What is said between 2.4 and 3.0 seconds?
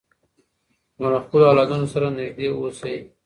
اوسئ.